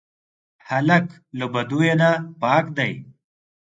[0.67, 1.05] هلک
[1.37, 2.09] له بدیو نه
[2.41, 2.91] پاک دی.